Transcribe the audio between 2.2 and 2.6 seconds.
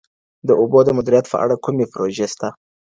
سته؟